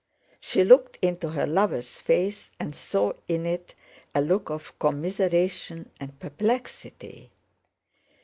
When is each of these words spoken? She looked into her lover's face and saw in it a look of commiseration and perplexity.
She 0.39 0.63
looked 0.63 0.97
into 1.03 1.29
her 1.29 1.45
lover's 1.45 1.99
face 1.99 2.49
and 2.59 2.75
saw 2.75 3.13
in 3.27 3.45
it 3.45 3.75
a 4.15 4.21
look 4.21 4.49
of 4.49 4.73
commiseration 4.79 5.91
and 5.99 6.19
perplexity. 6.19 7.29